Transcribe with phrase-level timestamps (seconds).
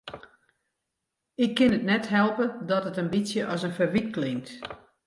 [1.43, 4.49] Ik kin it net helpe dat it in bytsje as in ferwyt klinkt.